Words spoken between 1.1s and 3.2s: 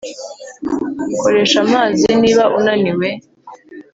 koresha amazi niba unaniwe